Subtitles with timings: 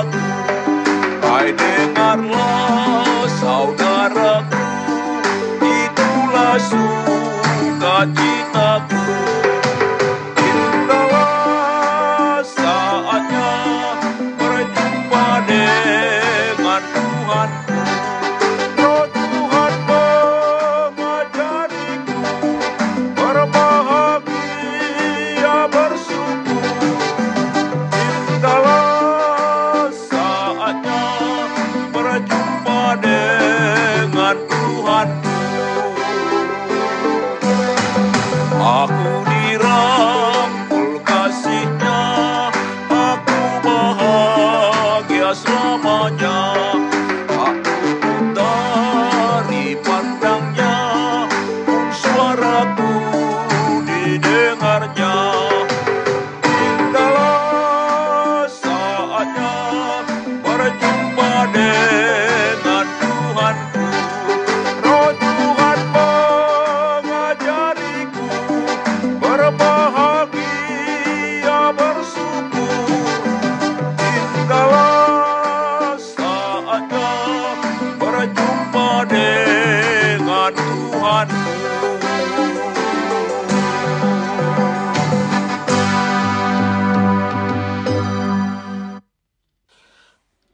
[0.00, 0.39] up.
[32.10, 32.49] Deborah.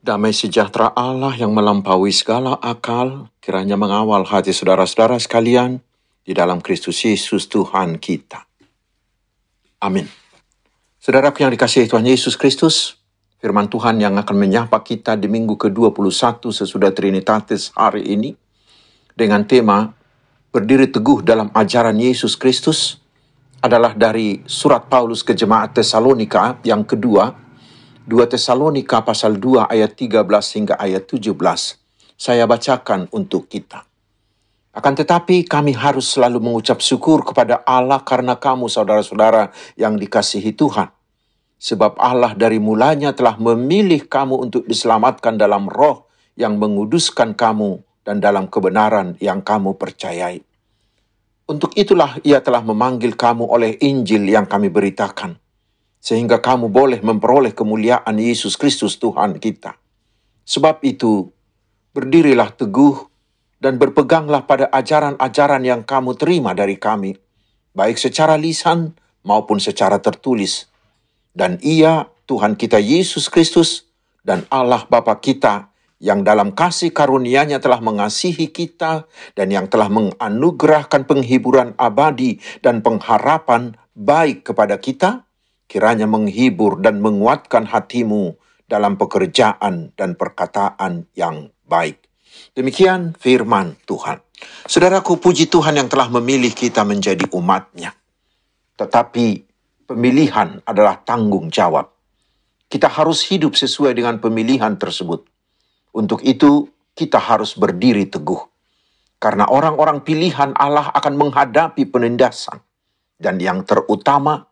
[0.06, 5.82] Damai sejahtera Allah yang melampaui segala akal, kiranya mengawal hati saudara-saudara sekalian
[6.22, 8.46] di dalam Kristus Yesus Tuhan kita.
[9.82, 10.06] Amin.
[11.02, 13.02] Saudaraku yang dikasihi Tuhan Yesus Kristus,
[13.42, 18.30] firman Tuhan yang akan menyapa kita di minggu ke-21 sesudah Trinitatis hari ini,
[19.10, 19.90] dengan tema
[20.54, 23.02] Berdiri Teguh dalam Ajaran Yesus Kristus,
[23.58, 27.45] adalah dari surat Paulus ke jemaat Tesalonika yang kedua,
[28.06, 31.34] 2 Tesalonika pasal 2 ayat 13 hingga ayat 17.
[32.14, 33.82] Saya bacakan untuk kita.
[34.70, 40.86] Akan tetapi kami harus selalu mengucap syukur kepada Allah karena kamu saudara-saudara yang dikasihi Tuhan.
[41.58, 46.06] Sebab Allah dari mulanya telah memilih kamu untuk diselamatkan dalam roh
[46.38, 50.46] yang menguduskan kamu dan dalam kebenaran yang kamu percayai.
[51.50, 55.42] Untuk itulah ia telah memanggil kamu oleh Injil yang kami beritakan
[56.06, 59.74] sehingga kamu boleh memperoleh kemuliaan Yesus Kristus Tuhan kita.
[60.46, 61.34] Sebab itu,
[61.90, 63.10] berdirilah teguh
[63.58, 67.18] dan berpeganglah pada ajaran-ajaran yang kamu terima dari kami,
[67.74, 68.94] baik secara lisan
[69.26, 70.70] maupun secara tertulis.
[71.34, 73.90] Dan ia, Tuhan kita Yesus Kristus,
[74.22, 81.02] dan Allah Bapa kita yang dalam kasih karunia-Nya telah mengasihi kita dan yang telah menganugerahkan
[81.02, 85.25] penghiburan abadi dan pengharapan baik kepada kita,
[85.66, 92.02] kiranya menghibur dan menguatkan hatimu dalam pekerjaan dan perkataan yang baik.
[92.54, 94.22] Demikian firman Tuhan.
[94.66, 97.94] Saudaraku, puji Tuhan yang telah memilih kita menjadi umatnya.
[98.76, 99.26] Tetapi
[99.88, 101.88] pemilihan adalah tanggung jawab.
[102.66, 105.24] Kita harus hidup sesuai dengan pemilihan tersebut.
[105.96, 108.42] Untuk itu, kita harus berdiri teguh.
[109.16, 112.60] Karena orang-orang pilihan Allah akan menghadapi penindasan.
[113.16, 114.44] Dan yang terutama,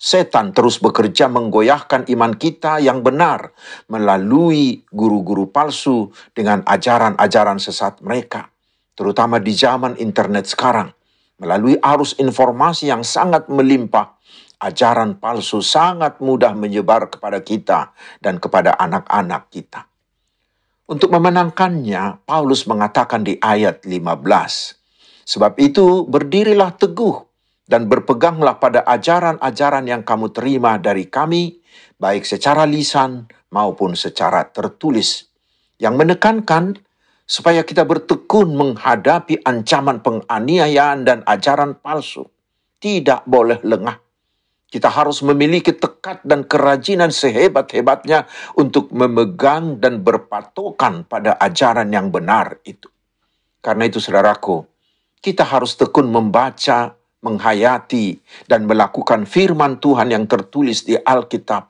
[0.00, 3.52] setan terus bekerja menggoyahkan iman kita yang benar
[3.92, 8.48] melalui guru-guru palsu dengan ajaran-ajaran sesat mereka.
[8.96, 10.96] Terutama di zaman internet sekarang.
[11.40, 14.16] Melalui arus informasi yang sangat melimpah,
[14.60, 19.88] ajaran palsu sangat mudah menyebar kepada kita dan kepada anak-anak kita.
[20.84, 24.76] Untuk memenangkannya, Paulus mengatakan di ayat 15,
[25.24, 27.29] Sebab itu berdirilah teguh
[27.70, 31.62] dan berpeganglah pada ajaran-ajaran yang kamu terima dari kami,
[32.02, 35.30] baik secara lisan maupun secara tertulis,
[35.78, 36.82] yang menekankan
[37.22, 42.26] supaya kita bertekun menghadapi ancaman penganiayaan dan ajaran palsu.
[42.82, 44.10] Tidak boleh lengah
[44.70, 52.62] kita harus memiliki tekad dan kerajinan sehebat-hebatnya untuk memegang dan berpatokan pada ajaran yang benar
[52.62, 52.86] itu.
[53.58, 54.62] Karena itu saudaraku,
[55.18, 58.16] kita harus tekun membaca, menghayati,
[58.48, 61.68] dan melakukan firman Tuhan yang tertulis di Alkitab.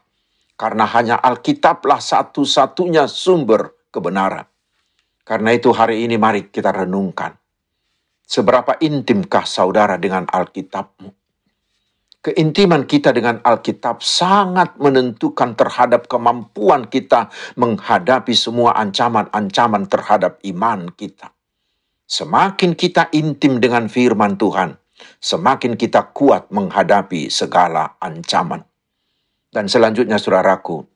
[0.55, 4.47] Karena hanya Alkitablah satu-satunya sumber kebenaran.
[5.27, 7.35] Karena itu hari ini mari kita renungkan.
[8.27, 11.11] Seberapa intimkah saudara dengan Alkitabmu?
[12.21, 21.33] Keintiman kita dengan Alkitab sangat menentukan terhadap kemampuan kita menghadapi semua ancaman-ancaman terhadap iman kita.
[22.05, 24.77] Semakin kita intim dengan firman Tuhan,
[25.21, 28.65] semakin kita kuat menghadapi segala ancaman.
[29.51, 30.87] Dan selanjutnya saudaraku,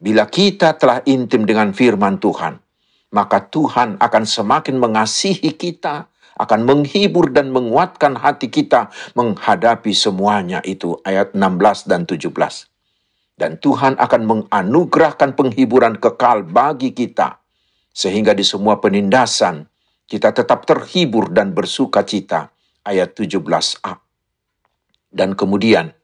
[0.00, 2.56] bila kita telah intim dengan firman Tuhan,
[3.12, 6.08] maka Tuhan akan semakin mengasihi kita,
[6.40, 12.32] akan menghibur dan menguatkan hati kita menghadapi semuanya itu ayat 16 dan 17.
[13.36, 17.40] Dan Tuhan akan menganugerahkan penghiburan kekal bagi kita
[17.92, 19.68] sehingga di semua penindasan
[20.08, 22.48] kita tetap terhibur dan bersuka cita
[22.90, 23.94] ayat 17a.
[25.10, 25.94] Dan kemudian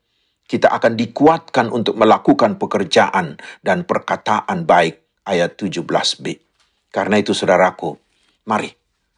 [0.47, 3.35] kita akan dikuatkan untuk melakukan pekerjaan
[3.67, 6.39] dan perkataan baik ayat 17b.
[6.95, 7.99] Karena itu saudaraku,
[8.47, 8.71] mari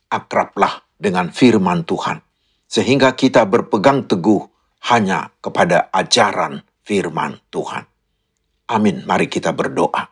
[0.09, 2.25] akrablah dengan firman Tuhan,
[2.65, 4.41] sehingga kita berpegang teguh
[4.89, 7.85] hanya kepada ajaran firman Tuhan.
[8.73, 9.05] Amin.
[9.05, 10.09] Mari kita berdoa.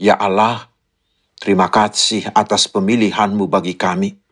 [0.00, 0.72] Ya Allah,
[1.36, 4.23] terima kasih atas pemilihanmu bagi kami.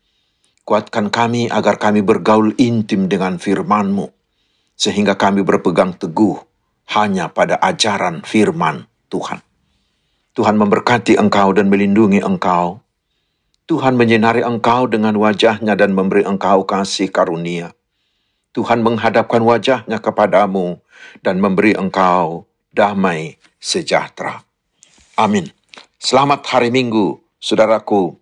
[0.63, 4.07] Kuatkan kami agar kami bergaul intim dengan firman-Mu,
[4.79, 6.39] sehingga kami berpegang teguh
[6.95, 9.43] hanya pada ajaran firman Tuhan.
[10.33, 12.79] Tuhan memberkati engkau dan melindungi engkau.
[13.67, 17.75] Tuhan menyinari engkau dengan wajahnya dan memberi engkau kasih karunia.
[18.55, 20.79] Tuhan menghadapkan wajahnya kepadamu
[21.27, 24.47] dan memberi engkau damai sejahtera.
[25.19, 25.51] Amin.
[25.99, 28.22] Selamat hari Minggu, saudaraku.